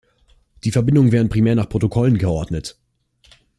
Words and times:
Die 0.63 0.71
Verbindungen 0.71 1.11
werden 1.11 1.29
primär 1.29 1.53
nach 1.53 1.69
Protokollen 1.69 2.17
geordnet. 2.17 2.75